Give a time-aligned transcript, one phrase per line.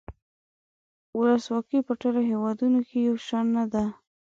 [1.17, 3.85] ولسواکي په ټولو هیوادونو کې یو شان نده.